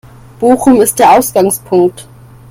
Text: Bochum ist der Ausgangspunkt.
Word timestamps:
Bochum 0.39 0.81
ist 0.81 0.97
der 0.97 1.11
Ausgangspunkt. 1.15 2.07